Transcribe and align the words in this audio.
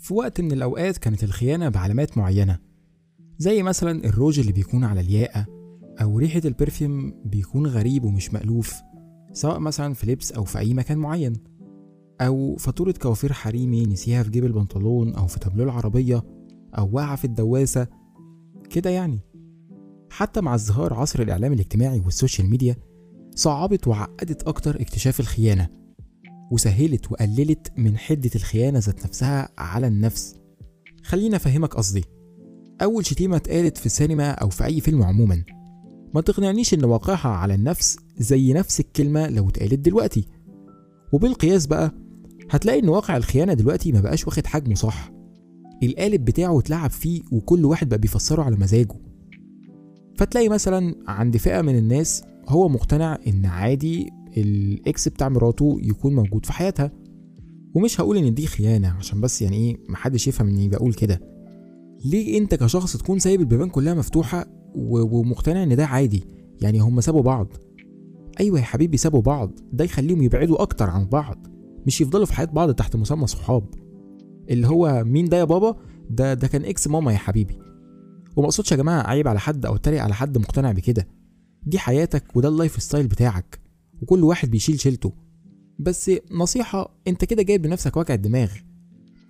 في 0.00 0.14
وقت 0.14 0.40
من 0.40 0.52
الأوقات 0.52 0.98
كانت 0.98 1.24
الخيانة 1.24 1.68
بعلامات 1.68 2.18
معينة 2.18 2.58
زي 3.38 3.62
مثلا 3.62 4.04
الروج 4.04 4.40
اللي 4.40 4.52
بيكون 4.52 4.84
على 4.84 5.00
الياقة 5.00 5.46
أو 6.02 6.18
ريحة 6.18 6.40
ال 6.44 6.53
perfume 6.53 7.14
بيكون 7.24 7.66
غريب 7.66 8.04
ومش 8.04 8.32
مألوف 8.32 8.74
سواء 9.32 9.58
مثلا 9.58 9.94
في 9.94 10.10
لبس 10.12 10.32
أو 10.32 10.44
في 10.44 10.58
أي 10.58 10.74
مكان 10.74 10.98
معين. 10.98 11.32
أو 12.20 12.56
فاتورة 12.56 12.94
كوافير 13.02 13.32
حريمي 13.32 13.86
نسيها 13.86 14.22
في 14.22 14.30
جيب 14.30 14.44
البنطلون 14.44 15.14
أو 15.14 15.26
في 15.26 15.38
تابلو 15.38 15.64
العربية 15.64 16.22
أو 16.78 16.90
واقعة 16.92 17.16
في 17.16 17.24
الدواسة 17.24 17.86
كده 18.70 18.90
يعني. 18.90 19.20
حتى 20.10 20.40
مع 20.40 20.54
ازدهار 20.54 20.94
عصر 20.94 21.22
الإعلام 21.22 21.52
الاجتماعي 21.52 22.00
وال 22.00 22.12
social 22.12 22.50
media 22.50 22.76
صعبت 23.34 23.88
وعقدت 23.88 24.42
أكتر 24.42 24.80
اكتشاف 24.80 25.20
الخيانة. 25.20 25.79
وسهلت 26.50 27.12
وقللت 27.12 27.72
من 27.76 27.98
حدة 27.98 28.30
الخيانة 28.34 28.78
ذات 28.78 29.04
نفسها 29.04 29.48
على 29.58 29.86
النفس. 29.86 30.36
خلينا 31.02 31.36
أفهمك 31.36 31.74
قصدي. 31.74 32.04
أول 32.82 33.06
شتيمة 33.06 33.36
اتقالت 33.36 33.78
في 33.78 33.86
السينما 33.86 34.30
أو 34.30 34.48
في 34.48 34.64
أي 34.64 34.80
فيلم 34.80 35.02
عموما. 35.02 35.44
ما 36.14 36.20
تقنعنيش 36.20 36.74
إن 36.74 36.84
واقعها 36.84 37.28
على 37.28 37.54
النفس 37.54 37.96
زي 38.18 38.52
نفس 38.52 38.80
الكلمة 38.80 39.28
لو 39.28 39.48
اتقالت 39.48 39.78
دلوقتي. 39.78 40.24
وبالقياس 41.12 41.66
بقى 41.66 41.92
هتلاقي 42.50 42.78
إن 42.80 42.88
واقع 42.88 43.16
الخيانة 43.16 43.54
دلوقتي 43.54 43.92
ما 43.92 44.00
بقاش 44.00 44.26
واخد 44.26 44.46
حجمه 44.46 44.74
صح. 44.74 45.10
القالب 45.82 46.24
بتاعه 46.24 46.58
اتلعب 46.58 46.90
فيه 46.90 47.22
وكل 47.32 47.64
واحد 47.64 47.88
بقى 47.88 47.98
بيفسره 47.98 48.42
على 48.42 48.56
مزاجه. 48.56 48.94
فتلاقي 50.16 50.48
مثلا 50.48 50.94
عند 51.08 51.36
فئة 51.36 51.60
من 51.60 51.78
الناس 51.78 52.24
هو 52.48 52.68
مقتنع 52.68 53.18
إن 53.26 53.46
عادي 53.46 54.10
ال 54.36 54.60
ex 54.60 55.08
بتاع 55.08 55.28
مراته 55.28 55.78
يكون 55.82 56.14
موجود 56.14 56.46
في 56.46 56.52
حياتها. 56.52 56.90
ومش 57.74 58.00
هقول 58.00 58.16
إن 58.16 58.34
دي 58.34 58.46
خيانة 58.46 58.88
عشان 58.88 59.20
بس 59.20 59.42
يعني 59.42 59.56
إيه 59.56 59.76
محدش 59.88 60.28
يفهم 60.28 60.48
إني 60.48 60.68
بقول 60.68 60.94
كده. 60.94 61.20
ليه 62.04 62.38
أنت 62.38 62.54
كشخص 62.54 62.96
تكون 62.96 63.18
سايب 63.18 63.40
البيبان 63.40 63.68
كلها 63.68 63.94
مفتوحة 63.94 64.46
و- 64.74 65.18
ومقتنع 65.18 65.62
إن 65.62 65.76
ده 65.76 65.86
عادي؟ 65.86 66.24
يعني 66.60 66.78
هم 66.78 67.00
سابوا 67.00 67.22
بعض. 67.22 67.46
أيوة 68.40 68.58
يا 68.58 68.64
حبيبي 68.64 68.96
سابوا 68.96 69.22
بعض. 69.22 69.50
ده 69.72 69.84
يخليهم 69.84 70.22
يبعدوا 70.22 70.62
أكتر 70.62 70.90
عن 70.90 71.06
بعض. 71.06 71.46
مش 71.86 72.00
يفضلوا 72.00 72.26
في 72.26 72.34
حياة 72.34 72.46
بعض 72.46 72.74
تحت 72.74 72.96
مسمى 72.96 73.26
صحاب. 73.26 73.64
اللي 74.50 74.68
هو 74.68 75.04
مين 75.06 75.24
ده 75.28 75.36
يا 75.36 75.44
بابا؟ 75.44 75.76
ده 76.10 76.34
ده 76.34 76.48
كان 76.48 76.64
ex 76.64 76.88
ماما 76.88 77.12
يا 77.12 77.18
حبيبي. 77.18 77.58
وما 78.36 78.46
أقصدش 78.46 78.72
يا 78.72 78.76
جماعة 78.76 79.06
عيب 79.10 79.28
على 79.28 79.40
حد 79.40 79.66
أو 79.66 79.74
اتريق 79.74 80.02
على 80.02 80.14
حد 80.14 80.38
مقتنع 80.38 80.72
بكده. 80.72 81.08
دي 81.66 81.78
حياتك 81.78 82.36
وده 82.36 82.48
ال 82.48 82.82
lifestyle 82.82 83.06
بتاعك. 83.06 83.60
وكل 84.02 84.24
واحد 84.24 84.50
بيشيل 84.50 84.80
شيلته. 84.80 85.12
بس 85.78 86.10
نصيحة 86.30 87.00
انت 87.08 87.24
كده 87.24 87.42
جايب 87.42 87.66
لنفسك 87.66 87.96
وجع 87.96 88.14
الدماغ. 88.14 88.50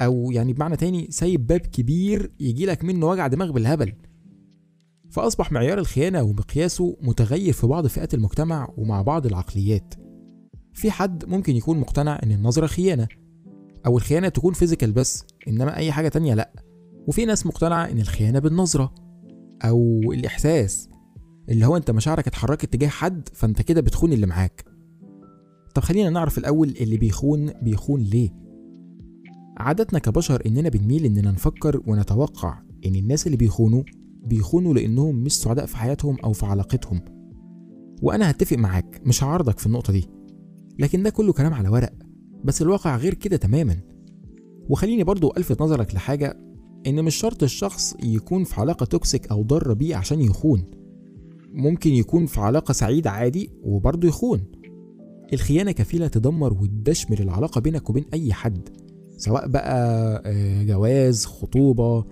أو 0.00 0.30
يعني 0.30 0.52
بمعنى 0.52 0.76
تاني 0.76 1.06
سايب 1.10 1.46
باب 1.46 1.60
كبير 1.60 2.30
يجيلك 2.40 2.84
منه 2.84 3.06
وجع 3.06 3.26
دماغ 3.26 3.52
بالهبل. 3.52 3.92
فأصبح 5.10 5.52
معيار 5.52 5.78
الخيانة 5.78 6.22
ومقياسه 6.22 6.96
متغير 7.02 7.52
في 7.52 7.66
بعض 7.66 7.86
فئات 7.86 8.14
المجتمع 8.14 8.72
ومع 8.76 9.02
بعض 9.02 9.26
العقليات. 9.26 9.94
في 10.74 10.90
حد 10.90 11.24
ممكن 11.24 11.56
يكون 11.56 11.78
مقتنع 11.78 12.20
إن 12.22 12.32
النظرة 12.32 12.66
خيانة 12.66 13.08
أو 13.86 13.98
الخيانة 13.98 14.28
تكون 14.28 14.52
physical 14.52 14.92
بس 14.92 15.24
إنما 15.48 15.76
أي 15.76 15.92
حاجة 15.92 16.08
تانية 16.08 16.34
لأ. 16.34 16.52
وفي 17.06 17.24
ناس 17.24 17.46
مقتنعة 17.46 17.84
إن 17.84 17.98
الخيانة 17.98 18.38
بالنظرة 18.38 18.94
أو 19.64 20.00
الإحساس. 20.12 20.89
اللي 21.50 21.66
هو 21.66 21.76
انت 21.76 21.90
مشاعرك 21.90 22.26
اتحركت 22.26 22.72
تجاه 22.72 22.88
حد 22.88 23.28
فانت 23.32 23.62
كده 23.62 23.80
بتخون 23.80 24.12
اللي 24.12 24.26
معاك. 24.26 24.64
طب 25.74 25.82
خلينا 25.82 26.10
نعرف 26.10 26.38
الأول 26.38 26.68
اللي 26.80 26.96
بيخون 26.96 27.50
بيخون 27.62 28.00
ليه؟ 28.00 28.30
عادتنا 29.58 29.98
كبشر 29.98 30.42
إننا 30.46 30.68
بنميل 30.68 31.04
إننا 31.04 31.30
نفكر 31.30 31.82
ونتوقع 31.86 32.58
إن 32.86 32.94
الناس 32.94 33.26
اللي 33.26 33.36
بيخونوا 33.36 33.82
بيخونوا 34.24 34.74
لأنهم 34.74 35.16
مش 35.16 35.38
سعداء 35.38 35.66
في 35.66 35.76
حياتهم 35.76 36.16
أو 36.24 36.32
في 36.32 36.46
علاقتهم. 36.46 37.00
وأنا 38.02 38.30
هتفق 38.30 38.56
معاك 38.56 39.02
مش 39.06 39.24
هعارضك 39.24 39.58
في 39.58 39.66
النقطة 39.66 39.92
دي. 39.92 40.06
لكن 40.78 41.02
ده 41.02 41.10
كله 41.10 41.32
كلام 41.32 41.54
على 41.54 41.68
ورق. 41.68 41.92
بس 42.44 42.62
الواقع 42.62 42.96
غير 42.96 43.14
كده 43.14 43.36
تماما. 43.36 43.76
وخليني 44.68 45.04
برضو 45.04 45.32
ألفت 45.36 45.62
نظرك 45.62 45.94
لحاجة 45.94 46.38
إن 46.86 47.04
مش 47.04 47.14
شرط 47.14 47.42
الشخص 47.42 47.94
يكون 48.02 48.44
في 48.44 48.60
علاقة 48.60 48.86
توكسيك 48.86 49.30
أو 49.30 49.42
ضارة 49.42 49.72
بيه 49.72 49.96
عشان 49.96 50.20
يخون. 50.20 50.79
ممكن 51.52 51.90
يكون 51.90 52.26
في 52.26 52.40
علاقة 52.40 52.72
سعيدة 52.72 53.10
عادي 53.10 53.50
وبرضه 53.62 54.08
يخون. 54.08 54.44
الخيانة 55.32 55.72
كفيلة 55.72 56.08
تدمر 56.08 56.52
وتدشمل 56.52 57.20
العلاقة 57.22 57.60
بينك 57.60 57.90
وبين 57.90 58.04
أي 58.14 58.32
حد 58.32 58.68
سواء 59.16 59.48
بقى 59.48 60.22
آه، 60.26 60.62
جواز 60.62 61.24
خطوبة 61.26 62.04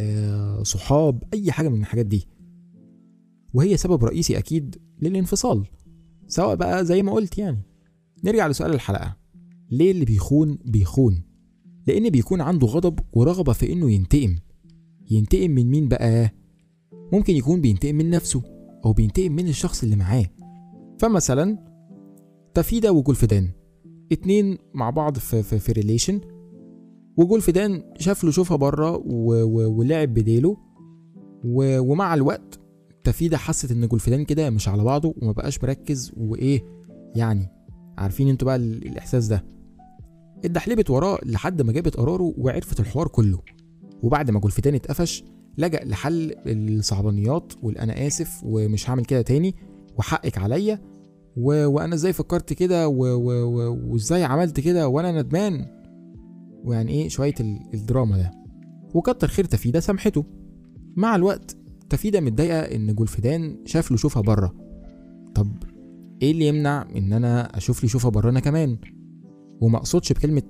آه، 0.00 0.62
صحاب 0.62 1.22
أي 1.34 1.52
حاجة 1.52 1.68
من 1.68 1.80
الحاجات 1.80 2.06
دي. 2.06 2.28
وهي 3.54 3.76
سبب 3.76 4.04
رئيسي 4.04 4.38
أكيد 4.38 4.76
للانفصال 5.02 5.66
سواء 6.26 6.54
بقى 6.56 6.84
زي 6.84 7.02
ما 7.02 7.12
قلت 7.12 7.38
يعني. 7.38 7.62
نرجع 8.24 8.46
لسؤال 8.46 8.74
الحلقة 8.74 9.16
ليه 9.70 9.90
اللي 9.90 10.04
بيخون 10.04 10.58
بيخون؟ 10.64 11.22
لأن 11.86 12.10
بيكون 12.10 12.40
عنده 12.40 12.66
غضب 12.66 12.98
ورغبة 13.12 13.52
في 13.52 13.72
إنه 13.72 13.90
ينتقم. 13.90 14.36
ينتقم 15.10 15.50
من 15.50 15.70
مين 15.70 15.88
بقى؟ 15.88 16.30
ممكن 17.12 17.36
يكون 17.36 17.60
بينتقم 17.60 17.94
من 17.94 18.10
نفسه. 18.10 18.57
أو 18.84 18.92
بينتقم 18.92 19.32
من 19.32 19.48
الشخص 19.48 19.82
اللي 19.82 19.96
معاه. 19.96 20.24
فمثلا 20.98 21.58
تفيدة 22.54 22.92
وجولفدان. 22.92 23.48
اتنين 24.12 24.58
مع 24.74 24.90
بعض 24.90 25.18
في 25.18 25.42
في, 25.42 25.58
في 25.58 25.72
ريليشن 25.72 26.20
وجولفدان 27.16 27.82
شاف 27.98 28.24
له 28.24 28.30
شوفها 28.30 28.56
بره 28.56 29.02
ولعب 29.68 30.08
بديله. 30.14 30.56
ومع 31.44 32.14
الوقت 32.14 32.60
تفيدة 33.04 33.36
حست 33.36 33.70
إن 33.70 33.86
جولفدان 33.88 34.24
كده 34.24 34.50
مش 34.50 34.68
على 34.68 34.84
بعضه 34.84 35.14
وما 35.22 35.32
بقاش 35.32 35.62
مركز 35.64 36.12
وإيه 36.16 36.64
يعني 37.16 37.48
عارفين 37.98 38.28
أنتوا 38.28 38.46
بقى 38.46 38.56
ال- 38.56 38.86
الإحساس 38.86 39.26
ده. 39.26 39.44
اتدحلبت 40.44 40.90
وراه 40.90 41.18
لحد 41.26 41.62
ما 41.62 41.72
جابت 41.72 41.96
قراره 41.96 42.34
وعرفت 42.38 42.80
الحوار 42.80 43.08
كله. 43.08 43.38
وبعد 44.02 44.30
ما 44.30 44.40
جولفتان 44.40 44.74
اتقفش 44.74 45.24
لجأ 45.58 45.84
لحل 45.84 46.34
الصعبانيات 46.46 47.52
والانا 47.62 48.06
آسف 48.06 48.40
ومش 48.44 48.90
هعمل 48.90 49.04
كده 49.04 49.22
تاني 49.22 49.54
وحقك 49.98 50.38
عليا 50.38 50.78
و... 51.36 51.66
وأنا 51.66 51.94
إزاي 51.94 52.12
فكرت 52.12 52.52
كده 52.52 52.88
و... 52.88 53.04
و... 53.04 53.30
و... 53.30 53.78
وإزاي 53.92 54.24
عملت 54.24 54.60
كده 54.60 54.88
وأنا 54.88 55.22
ندمان؟ 55.22 55.66
ويعني 56.64 57.08
شوية 57.08 57.34
ال... 57.40 57.60
الدراما 57.74 58.16
ده. 58.16 58.30
وكتر 58.94 59.28
خير 59.28 59.44
تفيدة 59.44 59.80
سامحته. 59.80 60.24
مع 60.96 61.16
الوقت 61.16 61.56
تفيدة 61.90 62.20
متضايقة 62.20 62.60
إن 62.60 62.94
جولفدان 62.94 63.56
شاف 63.64 63.90
له 63.90 63.96
شوفها 63.96 64.22
بره 64.22 64.54
طب 65.34 65.62
إيه 66.22 66.30
اللي 66.30 66.46
يمنع 66.46 66.86
إن 66.96 67.12
أنا 67.12 67.56
أشوف 67.56 67.82
لي 67.82 67.88
شوفها 67.88 68.10
بره 68.10 68.30
أنا 68.30 68.40
كمان؟ 68.40 68.78
وما 69.60 69.78
أقصدش 69.78 70.12
بكلمة 70.12 70.42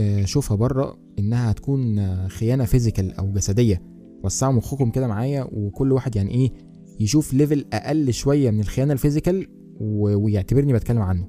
آه، 0.00 0.24
شوفها 0.24 0.56
بره 0.56 0.98
إنها 1.18 1.50
هتكون 1.50 1.98
آه، 1.98 2.28
خيانة 2.28 2.64
physical 2.64 3.12
أو 3.14 3.32
جسدية. 3.32 3.82
وسعوا 4.24 4.52
مخكم 4.52 4.90
كده 4.90 5.06
معايا 5.06 5.48
وكل 5.52 5.92
واحد 5.92 6.16
يعني 6.16 6.30
إيه 6.30 6.52
يشوف 7.00 7.34
level 7.34 7.64
أقل 7.72 8.12
شوية 8.12 8.50
من 8.50 8.60
الخيانة 8.60 8.92
ال 8.92 8.98
physical 8.98 9.46
ويعتبرني 9.80 10.72
بتكلم 10.72 11.02
عنه. 11.02 11.28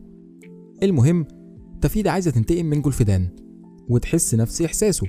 المهم 0.83 1.25
تفيدة 1.81 2.11
عايزة 2.11 2.31
تنتقم 2.31 2.65
من 2.65 2.81
جولفدان 2.81 3.29
وتحس 3.89 4.35
نفس 4.35 4.61
إحساسه 4.61 5.07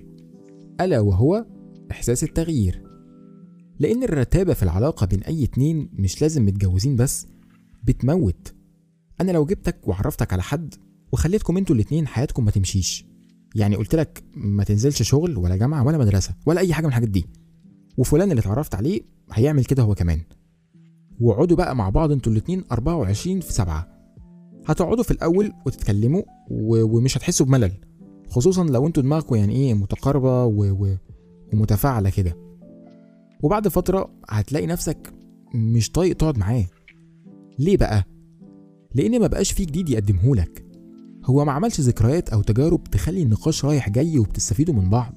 ألا 0.81 1.01
وهو 1.01 1.47
إحساس 1.91 2.25
التغيير. 2.25 2.83
لأن 3.79 4.03
الرتابة 4.03 4.55
في 4.55 4.63
العلاقة 4.63 5.07
بين 5.07 5.23
أي 5.23 5.45
اتنين 5.45 5.89
مش 5.93 6.23
لازم 6.23 6.45
متجوزين 6.45 6.97
بس 6.97 7.27
بتموت. 7.85 8.55
أنا 9.21 9.33
لو 9.33 9.45
جبتك 9.45 9.89
وعرفتك 9.89 10.33
على 10.33 10.43
حد 10.43 10.75
وخليتكم 11.13 11.57
أنتوا 11.57 11.75
الاتنين 11.75 12.07
حياتكم 12.07 12.45
ما 12.45 12.51
تمشيش. 12.51 13.07
يعني 13.55 13.77
قلت 13.77 13.95
لك 13.95 14.23
ما 14.35 14.65
تنزلش 14.65 15.03
شغل 15.03 15.37
ولا 15.37 15.57
جامعة 15.57 15.87
ولا 15.87 15.99
مدرسة 15.99 16.35
ولا 16.47 16.61
أي 16.61 16.75
حاجة 16.75 16.85
من 16.85 16.89
الحاجات 16.89 17.09
دي. 17.09 17.27
وفلان 17.99 18.31
اللي 18.31 18.41
اتعرفت 18.41 18.75
عليه 18.75 19.01
هيعمل 19.33 19.65
كده 19.65 19.83
هو 19.83 19.95
كمان. 19.95 20.21
وقعدوا 21.21 21.57
بقى 21.57 21.77
مع 21.77 21.89
بعض 21.89 22.13
أنتوا 22.13 22.33
الاتنين 22.33 22.65
24 22.73 23.41
في 23.41 23.53
7 23.53 23.89
هتقعدوا 24.67 25.05
في 25.05 25.11
الأول 25.11 25.53
وتتكلموا. 25.67 26.23
ومش 26.51 27.17
هتحسوا 27.19 27.47
بملل. 27.47 27.73
خصوصا 28.29 28.65
لو 28.65 28.87
أنتوا 28.87 29.03
دماغكم 29.03 29.35
يعني 29.35 29.55
إيه 29.55 29.75
متقاربة 29.75 30.45
و... 30.45 30.65
و... 30.65 30.97
ومتفاعلة 31.53 32.11
كده. 32.11 32.37
وبعد 33.43 33.69
فترة 33.69 34.11
هتلاقي 34.29 34.67
نفسك 34.67 35.13
مش 35.55 35.91
طايق 35.91 36.17
تقعد 36.17 36.39
معاه. 36.39 36.65
ليه 37.59 37.77
بقى؟ 37.77 38.05
لأن 38.95 39.21
ما 39.21 39.27
بقاش 39.27 39.53
فيه 39.53 39.67
جديد 39.67 39.89
يقدمهولك 39.89 40.65
هو 41.25 41.45
ما 41.45 41.53
عملش 41.53 41.81
ذكريات 41.81 42.29
أو 42.31 42.43
تجارب 42.43 42.85
تخلي 42.85 43.23
النقاش 43.23 43.65
رايح 43.65 43.89
جاي 43.91 44.19
وبتستفيدوا 44.19 44.75
من 44.75 44.91
بعض. 44.91 45.15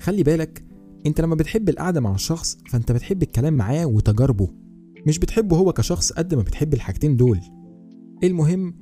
خلي 0.00 0.22
بالك 0.22 0.64
انت 1.06 1.20
لما 1.20 1.34
بتحب 1.34 1.68
القعدة 1.68 2.00
مع 2.00 2.14
الشخص 2.14 2.58
فانت 2.70 2.92
بتحب 2.92 3.22
الكلام 3.22 3.54
معاه 3.54 3.86
وتجاربه. 3.86 4.48
مش 5.06 5.18
بتحبه 5.18 5.56
هو 5.56 5.72
كشخص 5.72 6.12
قد 6.12 6.34
ما 6.34 6.42
بتحب 6.42 6.74
الحاجتين 6.74 7.16
دول. 7.16 7.40
المهم 8.24 8.74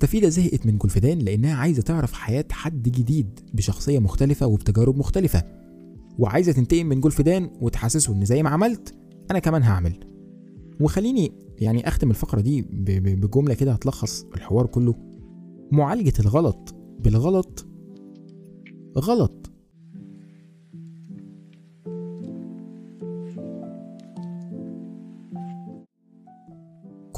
تفيدة 0.00 0.28
زهقت 0.28 0.66
من 0.66 0.78
جولفدان 0.78 1.18
لأنها 1.18 1.54
عايزة 1.54 1.82
تعرف 1.82 2.12
حياة 2.12 2.44
حد 2.50 2.82
جديد 2.82 3.40
بشخصية 3.54 3.98
مختلفة 3.98 4.46
وبتجارب 4.46 4.98
مختلفة. 4.98 5.42
وعايزة 6.18 6.52
تنتقم 6.52 6.86
من 6.86 7.00
جولفدان 7.00 7.50
وتحسسه 7.60 8.12
إن 8.12 8.24
زي 8.24 8.42
ما 8.42 8.50
عملت 8.50 8.94
أنا 9.30 9.38
كمان 9.38 9.62
هعمل. 9.62 10.00
وخليني 10.80 11.32
يعني 11.58 11.88
أختم 11.88 12.10
الفقرة 12.10 12.40
دي 12.40 12.62
بجملة 12.62 13.54
كده 13.54 13.72
هتلخص 13.72 14.24
الحوار 14.34 14.66
كله. 14.66 14.94
معالجة 15.72 16.12
الغلط 16.20 16.74
بالغلط 17.00 17.66
غلط 18.98 19.47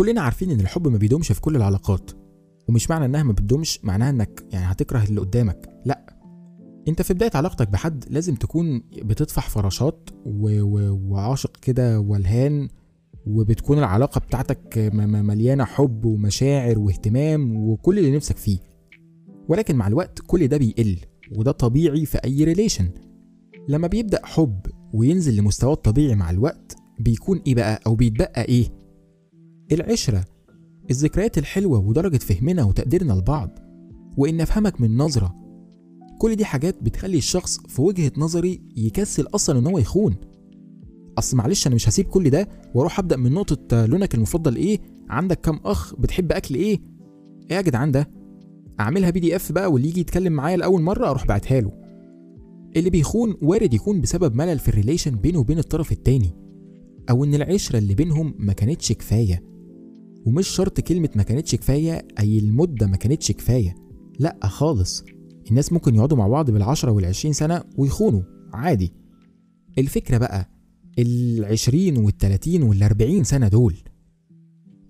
كلنا 0.00 0.20
عارفين 0.20 0.50
إن 0.50 0.60
الحب 0.60 0.88
ما 0.88 0.98
بيدومش 0.98 1.32
في 1.32 1.40
كل 1.40 1.56
العلاقات 1.56 2.10
ومش 2.68 2.90
معنى 2.90 3.04
إنها 3.04 3.22
ما 3.22 3.32
بتدومش 3.32 3.84
معناها 3.84 4.10
إنك 4.10 4.44
يعني 4.52 4.72
هتكره 4.72 5.04
اللي 5.04 5.20
قدامك 5.20 5.68
لأ. 5.84 6.16
أنت 6.88 7.02
في 7.02 7.14
بداية 7.14 7.30
علاقتك 7.34 7.68
بحد 7.68 8.04
لازم 8.10 8.34
تكون 8.34 8.82
بتطفح 9.02 9.48
فراشات 9.50 10.10
و... 10.26 10.60
و... 10.62 11.00
وعاشق 11.08 11.56
كده 11.56 12.00
ولهان 12.00 12.68
وبتكون 13.26 13.78
العلاقة 13.78 14.18
بتاعتك 14.18 14.90
م... 14.92 15.26
مليانة 15.26 15.64
حب 15.64 16.04
ومشاعر 16.04 16.78
واهتمام 16.78 17.56
وكل 17.56 17.98
اللي 17.98 18.16
نفسك 18.16 18.36
فيه. 18.36 18.58
ولكن 19.48 19.76
مع 19.76 19.86
الوقت 19.86 20.18
كل 20.26 20.48
ده 20.48 20.56
بيقل 20.56 20.96
وده 21.36 21.52
طبيعي 21.52 22.06
في 22.06 22.18
أي 22.18 22.44
ريليشن 22.44 22.90
لما 23.68 23.86
بيبدأ 23.86 24.20
حب 24.26 24.60
وينزل 24.94 25.36
لمستواه 25.36 25.72
الطبيعي 25.72 26.14
مع 26.14 26.30
الوقت 26.30 26.76
بيكون 26.98 27.40
إيه 27.46 27.54
بقى؟ 27.54 27.80
أو 27.86 27.94
بيتبقى 27.94 28.44
إيه؟ 28.44 28.79
العشرة. 29.72 30.24
الذكريات 30.90 31.38
الحلوة 31.38 31.78
ودرجة 31.78 32.18
فهمنا 32.18 32.64
وتقديرنا 32.64 33.12
لبعض 33.12 33.58
وإن 34.16 34.40
أفهمك 34.40 34.80
من 34.80 34.96
نظرة. 34.96 35.34
كل 36.18 36.36
دي 36.36 36.44
حاجات 36.44 36.82
بتخلي 36.82 37.18
الشخص 37.18 37.60
في 37.68 37.82
وجهة 37.82 38.12
نظري 38.16 38.60
يكسل 38.76 39.26
أصلا 39.34 39.58
إن 39.58 39.66
هو 39.66 39.78
يخون. 39.78 40.16
أصل 41.18 41.36
معلش 41.36 41.66
أنا 41.66 41.74
مش 41.74 41.88
هسيب 41.88 42.06
كل 42.06 42.30
ده 42.30 42.48
وأروح 42.74 42.98
أبدأ 42.98 43.16
من 43.16 43.32
نقطة 43.32 43.86
لونك 43.86 44.14
المفضل 44.14 44.56
إيه؟ 44.56 44.78
عندك 45.10 45.40
كام 45.40 45.60
أخ 45.64 45.94
بتحب 45.94 46.32
أكل 46.32 46.54
إيه؟ 46.54 46.78
إيه 47.50 47.56
يا 47.56 47.60
جدعان 47.60 47.92
ده؟ 47.92 48.10
أعملها 48.80 49.10
PDF 49.10 49.52
بقى 49.52 49.72
واللي 49.72 49.88
يجي 49.88 50.00
يتكلم 50.00 50.32
معايا 50.32 50.56
لأول 50.56 50.82
مرة 50.82 51.10
أروح 51.10 51.26
بعتها 51.26 51.60
له. 51.60 51.72
اللي 52.76 52.90
بيخون 52.90 53.36
وارد 53.42 53.74
يكون 53.74 54.00
بسبب 54.00 54.34
ملل 54.34 54.58
في 54.58 54.68
ال 54.68 54.73
relation 54.73 55.10
بينه 55.16 55.38
وبين 55.38 55.58
الطرف 55.58 55.92
التاني 55.92 56.30
أو 57.10 57.24
إن 57.24 57.34
العشرة 57.34 57.78
اللي 57.78 57.94
بينهم 57.94 58.34
ما 58.38 58.52
كانتش 58.52 58.92
كفاية. 58.92 59.49
ومش 60.26 60.48
شرط 60.48 60.80
كلمة 60.80 61.08
ما 61.14 61.22
كانتش 61.22 61.54
كفاية 61.54 62.08
أي 62.18 62.38
المدة 62.38 62.86
ما 62.86 62.96
كانتش 62.96 63.32
كفاية. 63.32 63.74
لأ 64.18 64.38
خالص. 64.42 65.04
الناس 65.50 65.72
ممكن 65.72 65.94
يقعدوا 65.94 66.18
مع 66.18 66.28
بعض 66.28 66.50
بالعشرة 66.50 66.90
والعشرين 66.90 67.32
سنة 67.32 67.62
ويخونوا 67.76 68.22
عادي. 68.52 68.92
الفكرة 69.78 70.18
بقى 70.18 70.50
العشرين 70.98 71.96
والتلاتين 71.96 72.62
والأربعين 72.62 73.24
سنة 73.24 73.48
دول 73.48 73.76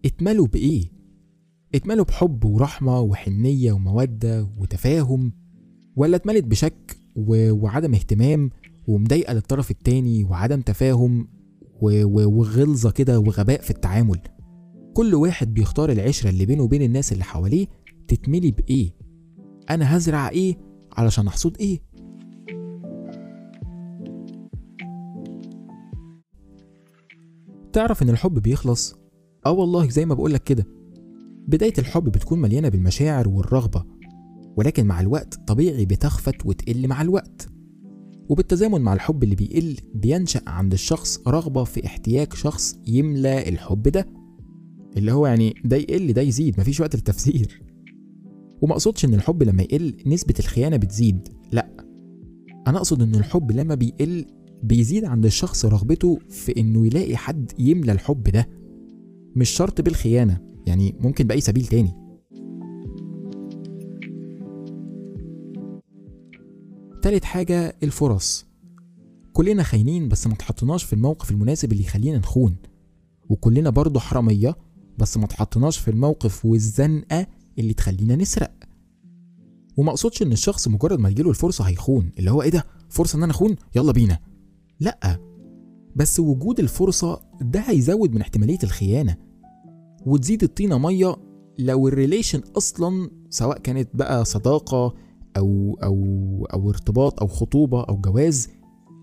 اتملوا 0.04 0.46
بإيه؟ 0.46 0.84
اتملوا 1.74 2.04
بحب 2.04 2.44
ورحمة 2.44 3.00
وحنية 3.00 3.72
ومودة 3.72 4.48
وتفاهم 4.58 5.32
ولا 5.96 6.16
اتملت 6.16 6.44
بشك 6.44 6.96
و... 7.16 7.52
وعدم 7.52 7.94
اهتمام 7.94 8.50
ومضايقة 8.86 9.32
للطرف 9.34 9.70
التاني 9.70 10.24
وعدم 10.24 10.60
تفاهم 10.60 11.28
و... 11.80 12.04
و... 12.04 12.38
وغلظة 12.38 12.90
كده 12.90 13.20
وغباء 13.20 13.60
في 13.60 13.70
التعامل؟ 13.70 14.18
كل 14.94 15.14
واحد 15.14 15.54
بيختار 15.54 15.92
العشرة 15.92 16.31
اللي 16.31 16.46
بينه 16.46 16.62
وبين 16.62 16.82
الناس 16.82 17.12
اللي 17.12 17.25
حواليه 17.25 17.66
تتملي 18.08 18.50
بإيه. 18.50 18.90
أنا 19.70 19.96
هزرع 19.96 20.28
إيه؟ 20.28 20.56
علشان 20.96 21.26
أحصد 21.26 21.56
إيه؟ 21.60 21.81
تعرف 27.72 28.02
إن 28.02 28.08
الحب 28.10 28.38
بيخلص؟ 28.38 28.94
آه 29.46 29.50
والله 29.52 29.88
زي 29.88 30.06
ما 30.06 30.14
بقولك 30.14 30.42
كده. 30.44 30.66
بداية 31.48 31.75
الحب 31.78 32.04
بتكون 32.04 32.40
مليانة 32.40 32.69
بالمشاعر 32.69 33.28
والرغبة 33.28 33.84
ولكن 34.56 34.87
مع 34.87 35.00
الوقت 35.00 35.34
طبيعي 35.46 35.87
بتخفت 35.87 36.46
وتقل 36.46 36.88
مع 36.88 37.02
الوقت. 37.02 37.48
وبالتزامن 38.28 38.81
مع 38.81 38.92
الحب 38.92 39.22
اللي 39.25 39.34
بيقل 39.34 39.76
بينشأ 39.94 40.40
عند 40.46 40.72
الشخص 40.72 41.28
رغبة 41.28 41.64
في 41.64 41.87
احتياج 41.87 42.32
شخص 42.32 42.78
يملى 42.87 43.48
الحب 43.48 43.82
ده. 43.82 44.06
اللي 44.96 45.12
هو 45.12 45.26
يعني 45.26 45.54
ده 45.64 45.76
يقل 45.76 46.12
ده 46.12 46.22
يزيد 46.22 46.60
مفيش 46.60 46.81
وقت 46.81 46.94
للتفسير. 46.96 47.62
وما 48.62 48.72
أقصدش 48.72 49.04
إن 49.04 49.14
الحب 49.14 49.42
لما 49.42 49.62
يقل 49.62 49.96
نسبة 50.06 50.34
الخيانة 50.38 50.76
بتزيد 50.76 51.28
لأ. 51.52 51.70
أنا 52.66 52.78
أقصد 52.78 53.02
إن 53.02 53.14
الحب 53.14 53.52
لما 53.52 53.75
بيقل 53.75 54.26
بيزيد 54.62 55.04
عند 55.04 55.25
الشخص 55.25 55.64
رغبته 55.64 56.19
في 56.28 56.60
إنه 56.60 56.87
يلاقي 56.87 57.16
حد 57.16 57.52
يملى 57.58 57.92
الحب 57.92 58.22
ده. 58.22 58.48
مش 59.37 59.50
شرط 59.50 59.81
بالخيانة 59.81 60.40
يعني 60.66 60.94
ممكن 61.00 61.26
بأي 61.26 61.40
سبيل 61.40 61.66
تاني. 61.66 61.92
تالت 67.02 67.25
حاجة 67.25 67.76
الفرص. 67.82 68.46
كلنا 69.32 69.62
خاينين 69.62 70.08
بس 70.08 70.26
ما 70.26 70.34
في 70.84 70.92
الموقف 70.92 71.31
المناسب 71.31 71.72
اللي 71.72 71.82
يخلينا 71.84 72.19
نخون. 72.19 72.56
وكلنا 73.28 73.70
برضه 73.70 74.00
حرامية 74.00 74.56
بس 75.00 75.17
ما 75.17 75.26
تحطناش 75.26 75.79
في 75.79 75.91
الموقف 75.91 76.47
والزنقة 76.47 77.26
اللي 77.58 77.75
تخلينا 77.75 78.17
نسرق. 78.17 78.52
وما 79.76 79.91
أقصدش 79.91 80.23
إن 80.23 80.32
الشخص 80.32 80.69
مجرد 80.69 80.99
ما 80.99 81.08
يجيله 81.08 81.31
الفرصة 81.31 81.64
هيخون 81.64 82.11
اللي 82.19 82.31
هو 82.31 82.43
إيه 82.43 82.50
ده؟ 82.50 82.64
فرصة 82.88 83.17
إن 83.19 83.23
أنا 83.23 83.32
أخون؟ 83.32 83.56
يلا 83.76 83.93
بينا. 83.93 84.19
لأ. 84.81 85.19
بس 85.97 86.20
وجود 86.20 86.61
الفرصة 86.61 87.20
ده 87.41 87.61
هيزود 87.61 88.12
من 88.14 88.20
احتمالية 88.20 88.58
الخيانة. 88.64 89.17
وتزيد 90.06 90.43
الطينة 90.43 90.79
مية 90.79 91.17
لو 91.58 91.88
الريليشن 91.88 92.43
أصلا 92.56 93.11
سواء 93.31 93.58
كانت 93.58 93.88
بقى 93.94 94.25
صداقة 94.25 94.94
أو 95.37 95.79
أو 95.82 95.97
أو 96.52 96.70
ارتباط 96.70 97.20
أو 97.20 97.26
خطوبة 97.29 97.82
أو 97.85 97.97
جواز 97.97 98.49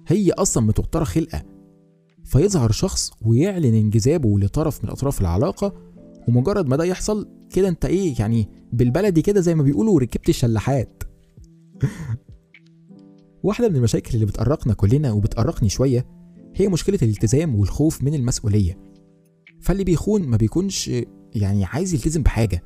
هي 0.07 0.31
أصلا 0.31 0.63
متوترة 0.63 1.03
خلقة. 1.03 1.43
فيظهر 2.23 2.71
شخص 2.71 3.11
ويعلن 3.21 3.73
انجذابه 3.73 4.39
لطرف 4.39 4.83
من 4.83 4.89
أطراف 4.89 5.21
العلاقة 5.21 5.73
ومجرد 6.27 6.67
ما 6.67 6.75
ده 6.75 6.83
يحصل 6.83 7.27
كده 7.49 7.67
انت 7.67 7.85
إيه 7.85 8.15
يعني 8.19 8.47
بالبلدي 8.73 9.21
كده 9.21 9.41
زي 9.41 9.55
ما 9.55 9.63
بيقولوا 9.63 9.99
ركبت 9.99 10.29
الشلاحات. 10.29 11.03
واحدة 13.43 13.69
من 13.69 13.75
المشاكل 13.75 14.13
اللي 14.13 14.25
بتقرقنا 14.25 14.73
كلنا 14.73 15.11
وبتقرقني 15.11 15.69
شوية 15.69 16.05
هي 16.55 16.67
مشكلة 16.67 16.99
الالتزام 17.01 17.55
والخوف 17.55 18.03
من 18.03 18.13
المسؤولية. 18.13 18.77
فاللي 19.61 19.83
بيخون 19.83 20.21
ما 20.27 20.37
بيكونش 20.37 20.91
يعني 21.35 21.65
عايز 21.65 21.93
يلتزم 21.93 22.23
بحاجة. 22.23 22.63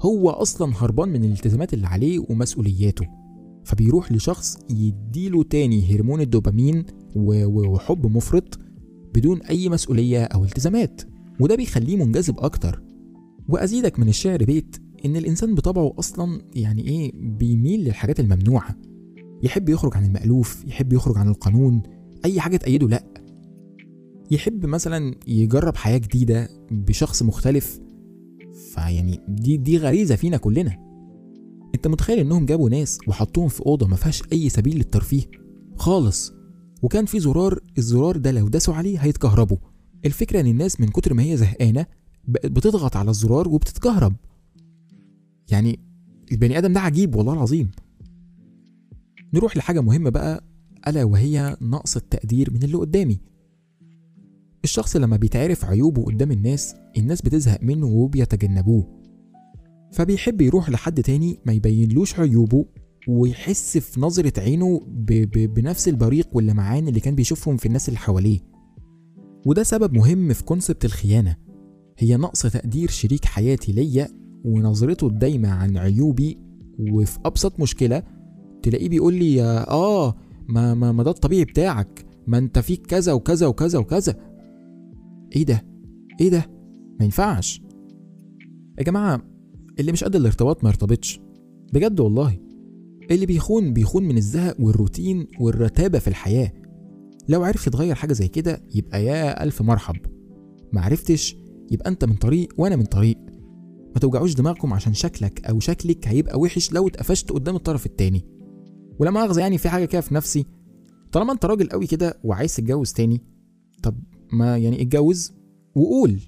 هو 0.00 0.30
أصلا 0.30 0.72
هربان 0.76 1.08
من 1.08 1.24
الالتزامات 1.24 1.74
اللي 1.74 1.86
عليه 1.86 2.18
ومسؤولياته. 2.30 3.06
فبيروح 3.64 4.12
لشخص 4.12 4.58
يديله 4.70 5.42
تاني 5.42 5.94
هرمون 5.94 6.20
الدوبامين 6.20 6.84
وحب 7.16 8.06
مفرط 8.06 8.58
بدون 9.14 9.42
أي 9.42 9.68
مسؤولية 9.68 10.24
أو 10.24 10.44
التزامات. 10.44 11.02
وده 11.40 11.54
بيخليه 11.56 11.96
منجذب 11.96 12.40
أكتر. 12.40 12.82
وأزيدك 13.48 13.98
من 13.98 14.08
الشعر 14.08 14.44
بيت 14.44 14.76
إن 15.04 15.16
الإنسان 15.16 15.54
بطبعه 15.54 15.94
أصلا 15.98 16.42
يعني 16.54 16.88
إيه 16.88 17.12
بيميل 17.14 17.84
للحاجات 17.84 18.20
الممنوعة. 18.20 18.76
يحب 19.42 19.68
يخرج 19.68 19.96
عن 19.96 20.04
المألوف 20.04 20.64
يحب 20.66 20.92
يخرج 20.92 21.18
عن 21.18 21.28
القانون 21.28 21.82
أي 22.24 22.40
حاجة 22.40 22.56
تأيده 22.56 22.88
لأ. 22.88 23.04
يحب 24.30 24.66
مثلا 24.66 25.14
يجرب 25.26 25.76
حياة 25.76 25.98
جديدة 25.98 26.48
بشخص 26.70 27.22
مختلف 27.22 27.80
فيعني 28.74 29.20
دي 29.28 29.56
دي 29.56 29.78
غريزة 29.78 30.16
فينا 30.16 30.36
كلنا. 30.36 30.90
أنت 31.74 31.86
متخيل 31.86 32.18
إنهم 32.18 32.46
جابوا 32.46 32.70
ناس 32.70 32.98
وحطوهم 33.08 33.48
في 33.48 33.66
أوضة 33.66 33.86
ما 33.86 33.96
فيهاش 33.96 34.22
أي 34.32 34.48
سبيل 34.48 34.76
للترفيه؟ 34.76 35.22
خالص. 35.76 36.32
وكان 36.82 37.04
في 37.04 37.20
زرار 37.20 37.60
الزرار 37.78 38.16
ده 38.16 38.30
لو 38.30 38.48
داسوا 38.48 38.74
عليه 38.74 38.98
هيتكهربوا. 38.98 39.56
الفكرة 40.04 40.40
إن 40.40 40.46
الناس 40.46 40.80
من 40.80 40.88
كتر 40.88 41.14
ما 41.14 41.22
هي 41.22 41.36
زهقانة 41.36 41.86
بقت 42.28 42.46
بتضغط 42.46 42.96
على 42.96 43.10
الزرار 43.10 43.48
وبتتكهرب 43.48 44.16
يعني 45.50 45.78
البني 46.32 46.58
آدم 46.58 46.72
ده 46.72 46.80
عجيب 46.80 47.14
والله 47.14 47.32
العظيم. 47.32 47.70
نروح 49.34 49.56
لحاجة 49.56 49.80
مهمة 49.80 50.10
بقى 50.10 50.44
ألا 50.88 51.04
وهي 51.04 51.56
نقص 51.60 51.96
التقدير 51.96 52.50
من 52.52 52.62
اللي 52.62 52.76
قدامي. 52.76 53.20
الشخص 54.64 54.96
لما 54.96 55.16
بيتعرف 55.16 55.64
عيوبه 55.64 56.04
قدام 56.04 56.30
الناس 56.32 56.74
الناس 56.98 57.22
بتزهق 57.22 57.62
منه 57.62 57.86
وبيتجنبوه. 57.86 59.00
فبيحب 59.92 60.40
يروح 60.40 60.70
لحد 60.70 61.02
تاني 61.02 61.38
ما 61.46 61.52
يبينلوش 61.52 62.20
عيوبه 62.20 62.66
ويحس 63.08 63.78
في 63.78 64.00
نظرة 64.00 64.40
عينه 64.40 64.80
ب 64.86 65.06
ب 65.12 65.54
بنفس 65.54 65.88
البريق 65.88 66.28
واللمعان 66.32 66.88
اللي 66.88 67.00
كان 67.00 67.14
بيشوفهم 67.14 67.56
في 67.56 67.66
الناس 67.66 67.88
اللي 67.88 67.98
حواليه. 67.98 68.40
وده 69.46 69.62
سبب 69.62 69.94
مهم 69.94 70.32
في 70.32 70.44
كونسبت 70.44 70.84
الخيانة. 70.84 71.36
هي 71.98 72.16
نقص 72.16 72.42
تقدير 72.42 72.88
شريك 72.90 73.24
حياتي 73.24 73.72
ليا 73.72 74.08
ونظرته 74.44 75.06
الدايمة 75.06 75.48
عن 75.48 75.76
عيوبي 75.76 76.38
وفي 76.78 77.18
أبسط 77.24 77.60
مشكلة 77.60 78.02
تلاقيه 78.62 78.88
بيقول 78.88 79.14
لي 79.14 79.42
آه 79.42 80.14
ما, 80.48 80.74
ما, 80.74 80.92
ما 80.92 81.02
ده 81.02 81.10
الطبيعي 81.10 81.44
بتاعك 81.44 82.06
ما 82.26 82.38
أنت 82.38 82.58
فيك 82.58 82.86
كذا 82.86 83.12
وكذا 83.12 83.46
وكذا 83.46 83.78
وكذا. 83.78 84.14
إيه 85.36 85.44
ده؟ 85.44 85.64
إيه 86.20 86.28
ده؟ 86.30 86.50
ما 86.98 87.04
ينفعش. 87.04 87.62
يا 88.78 88.84
جماعة 88.84 89.22
اللي 89.80 89.92
مش 89.92 90.04
قد 90.04 90.16
الارتباط 90.16 90.64
ما 90.64 90.70
يرتبطش. 90.70 91.20
بجد 91.72 92.00
والله. 92.00 92.38
اللي 93.10 93.26
بيخون 93.26 93.72
بيخون 93.72 94.04
من 94.04 94.16
الزهق 94.16 94.60
والروتين 94.60 95.26
والرتابة 95.40 95.98
في 95.98 96.08
الحياة. 96.08 96.52
لو 97.30 97.44
عرف 97.44 97.66
يتغير 97.66 97.94
حاجة 97.94 98.12
زي 98.12 98.28
كده 98.28 98.62
يبقى 98.74 99.04
يا 99.04 99.42
ألف 99.42 99.62
مرحب. 99.62 99.96
معرفتش 100.72 101.36
يبقى 101.70 101.90
أنت 101.90 102.04
من 102.04 102.14
طريق 102.14 102.48
وأنا 102.58 102.76
من 102.76 102.84
طريق. 102.84 103.18
ما 103.94 104.00
توجعوش 104.00 104.34
دماغكم 104.34 104.72
عشان 104.72 104.94
شكلك 104.94 105.44
أو 105.44 105.60
شكلك 105.60 106.08
هيبقى 106.08 106.40
وحش 106.40 106.72
لو 106.72 106.88
اتقفشت 106.88 107.32
قدام 107.32 107.56
الطرف 107.56 107.86
التاني. 107.86 108.24
ولا 108.98 109.10
مؤاخذة 109.10 109.40
يعني 109.40 109.58
في 109.58 109.68
حاجة 109.68 109.84
كده 109.84 110.00
في 110.00 110.14
نفسي. 110.14 110.44
طالما 111.12 111.32
أنت 111.32 111.44
راجل 111.44 111.68
قوي 111.68 111.86
كده 111.86 112.18
وعايز 112.24 112.56
تتجوز 112.56 112.92
تاني 112.92 113.20
طب 113.82 113.94
ما 114.32 114.56
يعني 114.58 114.82
اتجوز 114.82 115.32
وقول. 115.74 116.20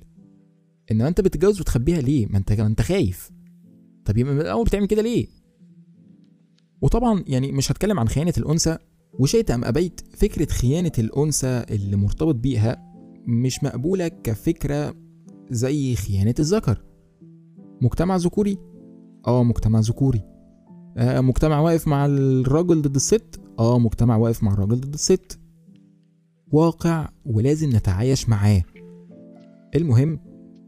إنما 0.90 1.08
أنت 1.08 1.20
بتتجوز 1.20 1.60
وتخبيها 1.60 2.00
ليه؟ 2.00 2.26
ما 2.26 2.38
أنت 2.38 2.52
ما 2.52 2.66
أنت 2.66 2.80
خايف. 2.82 3.30
طب 4.04 4.16
يبقى 4.16 4.34
من 4.34 4.40
الأول 4.40 4.64
بتعمل 4.64 4.86
كده 4.86 5.02
ليه؟ 5.02 5.26
وطبعا 6.82 7.24
يعني 7.26 7.52
مش 7.52 7.72
هتكلم 7.72 7.98
عن 7.98 8.08
خيانة 8.08 8.32
الأنثى. 8.38 8.78
وشئت 9.18 9.50
أم 9.50 9.64
أبيت 9.64 10.00
فكرة 10.16 10.46
خيانة 10.52 10.92
الأنثى 10.98 11.64
اللي 11.70 11.96
مرتبط 11.96 12.34
بيها 12.34 12.92
مش 13.26 13.64
مقبولة 13.64 14.08
كفكرة 14.08 14.94
زي 15.50 15.94
خيانة 15.94 16.34
الذكر. 16.38 16.82
مجتمع 17.82 18.16
ذكوري؟ 18.16 18.58
آه 19.26 19.44
مجتمع 19.44 19.80
ذكوري. 19.80 20.22
آه 20.96 21.20
مجتمع 21.20 21.60
واقف 21.60 21.88
مع 21.88 22.06
الراجل 22.06 22.82
ضد 22.82 22.94
الست؟ 22.94 23.40
آه 23.58 23.78
مجتمع 23.78 24.16
واقف 24.16 24.42
مع 24.42 24.52
الراجل 24.52 24.80
ضد 24.80 24.94
الست. 24.94 25.38
واقع 26.52 27.08
ولازم 27.24 27.70
نتعايش 27.76 28.28
معاه. 28.28 28.62
المهم 29.74 30.20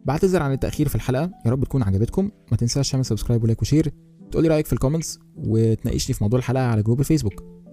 بعتذر 0.05 0.43
عن 0.43 0.53
التأخير 0.53 0.89
في 0.89 0.95
الحلقة. 0.95 1.31
يا 1.47 1.51
رب 1.51 1.65
تكون 1.65 1.83
عجبتكم. 1.83 2.31
ما 2.51 2.57
تنساش 2.57 2.91
تعمل 2.91 3.05
subscribe 3.05 3.43
و 3.43 3.47
like 3.47 3.63
و 3.63 3.67
share. 3.67 3.93
تقولي 4.31 4.49
رأيك 4.49 4.67
في 4.67 4.73
ال 4.73 4.78
comments 4.78 5.19
وتناقشني 5.37 6.15
في 6.15 6.25
موضوع 6.25 6.39
الحلقة 6.39 6.65
على 6.65 6.83
group 6.83 7.01
الفيسبوك. 7.01 7.64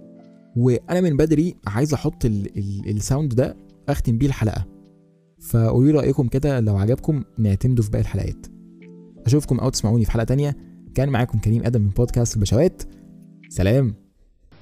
وأنا 0.56 1.00
من 1.00 1.16
بدري 1.16 1.54
عايز 1.66 1.94
أحط 1.94 2.24
ال 2.24 2.58
ال 2.58 2.88
الساوند 2.96 3.34
ده 3.34 3.56
أختم 3.88 4.18
بيه 4.18 4.26
الحلقة. 4.26 4.66
فقولوا 5.50 6.00
رأيكم 6.00 6.28
كده 6.28 6.60
لو 6.60 6.76
عجبكم 6.76 7.24
نعتمده 7.38 7.82
في 7.82 7.90
باقي 7.90 8.02
الحلقات. 8.02 8.46
أشوفكم 9.26 9.58
أو 9.58 9.68
تسمعوني 9.68 10.04
في 10.04 10.10
حلقة 10.10 10.24
تانية. 10.24 10.56
كان 10.94 11.08
معاكم 11.08 11.38
كريم 11.38 11.62
أدم 11.64 11.80
من 11.80 11.88
بودكاست 11.88 12.36
البشوات. 12.36 12.82
سلام. 13.48 13.94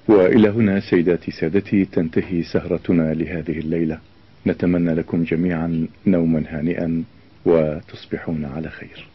وإلى 0.08 0.48
هنا 0.48 0.80
سيداتي 0.90 1.30
سادتي 1.30 1.84
تنتهي 1.84 2.42
سهرتنا 2.42 3.14
لهذه 3.14 3.58
الليلة. 3.58 3.98
نتمنى 4.46 4.94
لكم 4.94 5.24
جميعا 5.24 5.88
نوما 6.06 6.44
هانئا 6.48 7.04
وتصبحون 7.46 8.44
على 8.44 8.68
خير. 8.70 9.08